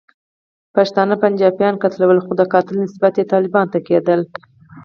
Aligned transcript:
پښتانه 0.75 1.15
پنجابیانو 1.23 1.81
قتلول، 1.83 2.19
خو 2.25 2.31
د 2.37 2.41
قاتل 2.53 2.75
نسبیت 2.83 3.15
یې 3.19 3.29
طالبانو 3.33 3.71
ته 3.73 3.79
کېدلو. 3.87 4.25